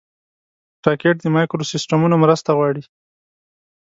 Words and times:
راکټ 0.85 1.15
د 1.21 1.25
مایکروسیسټمونو 1.35 2.15
مرسته 2.23 2.49
غواړي 2.57 2.83